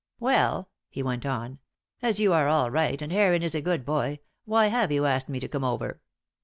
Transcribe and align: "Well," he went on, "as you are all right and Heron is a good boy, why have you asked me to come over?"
"Well," 0.19 0.67
he 0.89 1.03
went 1.03 1.27
on, 1.27 1.59
"as 2.01 2.19
you 2.19 2.33
are 2.33 2.47
all 2.47 2.71
right 2.71 2.99
and 2.99 3.11
Heron 3.11 3.43
is 3.43 3.53
a 3.53 3.61
good 3.61 3.85
boy, 3.85 4.17
why 4.45 4.65
have 4.65 4.91
you 4.91 5.05
asked 5.05 5.29
me 5.29 5.39
to 5.39 5.47
come 5.47 5.63
over?" 5.63 6.01